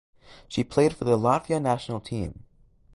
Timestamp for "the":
1.05-1.15